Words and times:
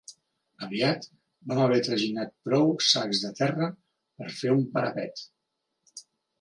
Aviat 0.67 1.03
vam 1.51 1.61
haver 1.65 1.77
traginat 1.89 2.33
prou 2.49 2.73
sacs 2.87 3.23
de 3.27 3.33
terra 3.43 3.69
per 4.23 4.33
fer 4.41 4.59
un 4.59 4.67
parapet 4.75 5.27